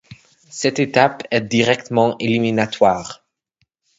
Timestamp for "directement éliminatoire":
1.41-3.23